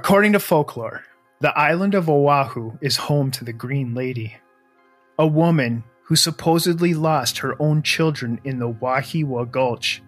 According 0.06 0.34
to 0.34 0.38
folklore, 0.38 1.02
the 1.40 1.58
island 1.58 1.96
of 1.96 2.08
Oahu 2.08 2.78
is 2.80 2.96
home 2.96 3.32
to 3.32 3.44
the 3.44 3.52
Green 3.52 3.92
Lady, 3.92 4.36
a 5.18 5.26
woman 5.26 5.82
who 6.04 6.14
supposedly 6.14 6.94
lost 6.94 7.38
her 7.38 7.60
own 7.60 7.82
children 7.82 8.40
in 8.44 8.60
the 8.60 8.70
Wahiawa 8.70 9.50
Gulch, 9.50 10.00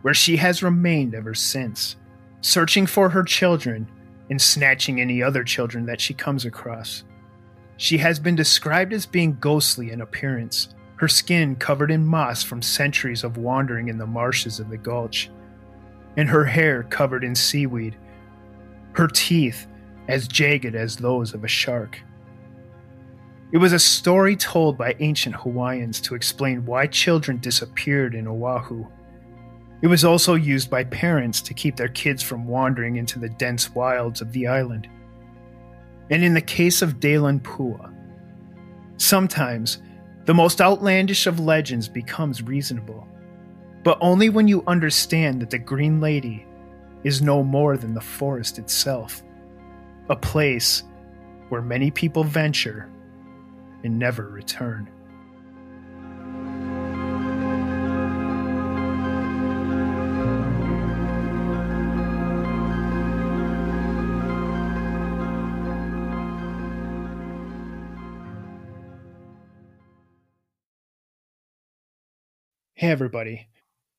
where 0.00 0.14
she 0.14 0.38
has 0.38 0.62
remained 0.62 1.14
ever 1.14 1.34
since, 1.34 1.96
searching 2.40 2.86
for 2.86 3.10
her 3.10 3.22
children 3.22 3.86
and 4.30 4.40
snatching 4.40 5.02
any 5.02 5.22
other 5.22 5.44
children 5.44 5.84
that 5.84 6.00
she 6.00 6.14
comes 6.14 6.46
across. 6.46 7.04
She 7.76 7.98
has 7.98 8.18
been 8.18 8.34
described 8.34 8.94
as 8.94 9.04
being 9.04 9.36
ghostly 9.38 9.90
in 9.90 10.00
appearance, 10.00 10.74
her 10.96 11.08
skin 11.08 11.56
covered 11.56 11.90
in 11.90 12.06
moss 12.06 12.42
from 12.42 12.62
centuries 12.62 13.22
of 13.22 13.36
wandering 13.36 13.88
in 13.88 13.98
the 13.98 14.06
marshes 14.06 14.60
of 14.60 14.70
the 14.70 14.78
gulch, 14.78 15.28
and 16.16 16.30
her 16.30 16.46
hair 16.46 16.84
covered 16.84 17.22
in 17.22 17.34
seaweed 17.34 17.98
her 18.92 19.08
teeth 19.08 19.66
as 20.08 20.28
jagged 20.28 20.74
as 20.74 20.96
those 20.96 21.34
of 21.34 21.44
a 21.44 21.48
shark. 21.48 22.00
It 23.52 23.58
was 23.58 23.72
a 23.72 23.78
story 23.78 24.34
told 24.34 24.78
by 24.78 24.96
ancient 25.00 25.34
Hawaiians 25.34 26.00
to 26.02 26.14
explain 26.14 26.64
why 26.64 26.86
children 26.86 27.38
disappeared 27.38 28.14
in 28.14 28.26
Oahu. 28.26 28.86
It 29.82 29.88
was 29.88 30.04
also 30.04 30.34
used 30.34 30.70
by 30.70 30.84
parents 30.84 31.42
to 31.42 31.54
keep 31.54 31.76
their 31.76 31.88
kids 31.88 32.22
from 32.22 32.46
wandering 32.46 32.96
into 32.96 33.18
the 33.18 33.28
dense 33.28 33.74
wilds 33.74 34.20
of 34.20 34.32
the 34.32 34.46
island. 34.46 34.88
And 36.10 36.24
in 36.24 36.34
the 36.34 36.40
case 36.40 36.82
of 36.82 37.00
Dalen 37.00 37.40
Pua, 37.40 37.92
sometimes 38.96 39.82
the 40.24 40.34
most 40.34 40.60
outlandish 40.60 41.26
of 41.26 41.40
legends 41.40 41.88
becomes 41.88 42.42
reasonable, 42.42 43.06
but 43.82 43.98
only 44.00 44.30
when 44.30 44.46
you 44.46 44.62
understand 44.66 45.42
that 45.42 45.50
the 45.50 45.58
Green 45.58 46.00
Lady 46.00 46.46
is 47.04 47.22
no 47.22 47.42
more 47.42 47.76
than 47.76 47.94
the 47.94 48.00
forest 48.00 48.58
itself, 48.58 49.22
a 50.08 50.16
place 50.16 50.82
where 51.48 51.62
many 51.62 51.90
people 51.90 52.24
venture 52.24 52.88
and 53.84 53.98
never 53.98 54.28
return. 54.28 54.88
Hey, 72.74 72.90
everybody. 72.90 73.46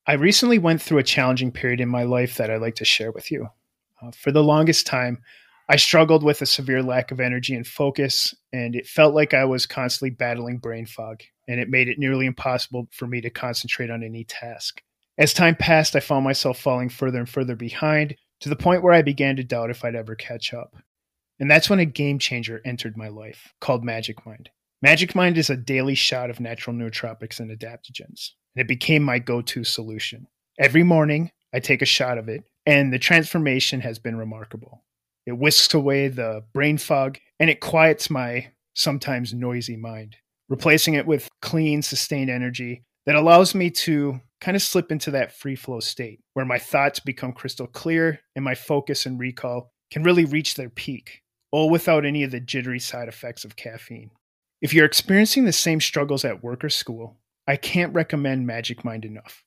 I 0.06 0.14
recently 0.14 0.60
went 0.60 0.82
through 0.82 0.98
a 0.98 1.04
challenging 1.04 1.52
period 1.52 1.80
in 1.80 1.88
my 1.88 2.04
life 2.04 2.36
that 2.36 2.52
I'd 2.52 2.60
like 2.60 2.76
to 2.76 2.86
share 2.86 3.14
with 3.14 3.32
you. 3.32 3.48
Uh, 4.02 4.12
for 4.12 4.34
the 4.34 4.44
longest 4.44 4.86
time, 4.86 5.22
I 5.70 5.78
struggled 5.78 6.24
with 6.24 6.42
a 6.42 6.46
severe 6.46 6.84
lack 6.84 7.12
of 7.12 7.22
energy 7.22 7.56
and 7.56 7.66
focus, 7.66 8.36
and 8.52 8.76
it 8.76 8.86
felt 8.86 9.16
like 9.16 9.34
I 9.34 9.46
was 9.46 9.66
constantly 9.66 10.10
battling 10.10 10.58
brain 10.58 10.86
fog, 10.86 11.22
and 11.48 11.58
it 11.58 11.70
made 11.70 11.88
it 11.88 12.00
nearly 12.00 12.26
impossible 12.26 12.90
for 12.92 13.08
me 13.08 13.22
to 13.22 13.30
concentrate 13.30 13.90
on 13.90 14.04
any 14.04 14.26
task. 14.26 14.82
As 15.18 15.34
time 15.34 15.56
passed, 15.56 15.96
I 15.96 16.02
found 16.02 16.26
myself 16.26 16.60
falling 16.60 16.90
further 16.90 17.20
and 17.20 17.30
further 17.30 17.56
behind 17.56 18.18
to 18.42 18.50
the 18.50 18.58
point 18.58 18.84
where 18.84 18.94
I 18.94 19.04
began 19.04 19.38
to 19.38 19.44
doubt 19.44 19.70
if 19.70 19.86
I'd 19.86 19.96
ever 19.96 20.16
catch 20.16 20.54
up. 20.54 20.76
And 21.40 21.50
that's 21.50 21.70
when 21.70 21.80
a 21.80 21.86
game 21.86 22.20
changer 22.20 22.62
entered 22.66 22.98
my 22.98 23.08
life 23.08 23.54
called 23.62 23.86
Magic 23.86 24.26
Mind. 24.26 24.50
Magic 24.82 25.16
Mind 25.16 25.38
is 25.38 25.50
a 25.50 25.56
daily 25.56 25.96
shot 25.96 26.30
of 26.30 26.42
natural 26.42 26.76
nootropics 26.76 27.40
and 27.40 27.58
adaptogens 27.58 28.32
and 28.56 28.62
it 28.62 28.68
became 28.68 29.04
my 29.04 29.20
go 29.20 29.42
to 29.42 29.64
solution. 29.64 30.28
Every 30.60 30.84
morning, 30.84 31.32
I 31.54 31.60
take 31.60 31.82
a 31.82 31.86
shot 31.86 32.18
of 32.18 32.30
it, 32.30 32.44
and 32.66 32.92
the 32.94 33.00
transformation 33.00 33.82
has 33.82 34.00
been 34.00 34.16
remarkable. 34.16 34.84
It 35.26 35.38
whisks 35.38 35.74
away 35.74 36.10
the 36.10 36.44
brain 36.54 36.78
fog 36.78 37.18
and 37.40 37.50
it 37.50 37.62
quiets 37.62 38.10
my 38.10 38.52
sometimes 38.74 39.34
noisy 39.34 39.78
mind, 39.78 40.18
replacing 40.50 40.96
it 40.96 41.06
with 41.06 41.30
clean, 41.42 41.82
sustained 41.82 42.30
energy 42.30 42.84
that 43.06 43.16
allows 43.16 43.56
me 43.56 43.70
to 43.70 44.20
kind 44.42 44.56
of 44.56 44.62
slip 44.62 44.92
into 44.92 45.12
that 45.12 45.38
free 45.38 45.56
flow 45.56 45.80
state 45.80 46.20
where 46.34 46.46
my 46.46 46.60
thoughts 46.60 47.00
become 47.00 47.32
crystal 47.32 47.68
clear 47.68 48.20
and 48.36 48.44
my 48.44 48.56
focus 48.56 49.06
and 49.06 49.20
recall 49.20 49.72
can 49.92 50.04
really 50.04 50.26
reach 50.26 50.56
their 50.56 50.70
peak, 50.70 51.22
all 51.52 51.70
without 51.70 52.06
any 52.06 52.24
of 52.24 52.32
the 52.32 52.40
jittery 52.40 52.80
side 52.80 53.08
effects 53.08 53.46
of 53.46 53.56
caffeine. 53.56 54.12
If 54.62 54.74
you're 54.74 54.86
experiencing 54.86 55.46
the 55.46 55.54
same 55.54 55.80
struggles 55.80 56.26
at 56.26 56.44
work 56.44 56.64
or 56.64 56.70
school, 56.70 57.18
I 57.48 57.56
can't 57.58 57.94
recommend 57.94 58.48
Magic 58.48 58.86
Mind 58.86 59.06
enough. 59.06 59.44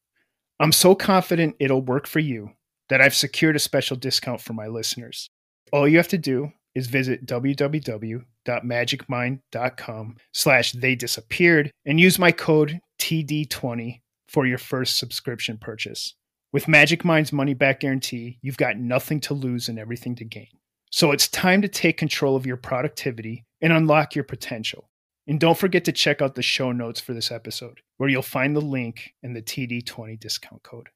I'm 0.61 0.73
so 0.73 0.95
confident 0.95 1.57
it'll 1.59 1.83
work 1.83 2.07
for 2.07 2.21
you 2.21 2.51
that 2.89 3.01
I've 3.01 3.15
secured 3.15 3.57
a 3.57 3.61
special 3.61 3.97
discount 3.97 4.41
for 4.41 4.53
my 4.53 4.67
listeners. 4.67 5.31
All 5.73 5.89
you 5.89 5.97
have 5.97 6.09
to 6.09 6.19
do 6.19 6.53
is 6.75 6.87
visit 6.87 7.27
www.magicmind.com 7.27 10.17
slash 10.33 10.73
they 10.73 10.95
disappeared 10.95 11.71
and 11.85 11.99
use 11.99 12.19
my 12.19 12.31
code 12.31 12.81
TD20 12.99 14.03
for 14.29 14.47
your 14.47 14.59
first 14.59 14.99
subscription 14.99 15.59
purchase. 15.59 16.15
With 16.53 16.69
Magic 16.69 17.05
Mind's 17.05 17.33
money 17.33 17.55
back 17.55 17.81
guarantee, 17.81 18.39
you've 18.43 18.57
got 18.57 18.79
nothing 18.79 19.21
to 19.21 19.35
lose 19.35 19.69
and 19.69 19.79
everything 19.79 20.15
to 20.17 20.25
gain. 20.25 20.49
So 20.91 21.13
it's 21.13 21.29
time 21.29 21.63
to 21.63 21.69
take 21.69 21.97
control 21.97 22.37
of 22.37 22.47
your 22.47 22.57
productivity 22.57 23.45
and 23.61 23.73
unlock 23.73 24.15
your 24.15 24.25
potential. 24.25 24.89
And 25.27 25.41
don't 25.41 25.59
forget 25.59 25.85
to 25.87 25.93
check 25.93 26.23
out 26.23 26.35
the 26.37 26.43
show 26.43 26.71
notes 26.73 27.01
for 27.01 27.13
this 27.13 27.33
episode, 27.33 27.81
where 27.97 28.09
you'll 28.09 28.23
find 28.23 28.55
the 28.55 28.61
link 28.61 29.15
and 29.23 29.35
the 29.35 29.43
TD20 29.43 30.21
discount 30.21 30.63
code. 30.63 30.91